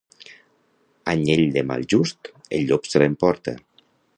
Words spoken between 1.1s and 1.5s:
Anyell